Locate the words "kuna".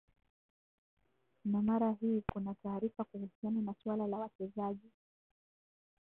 2.33-2.55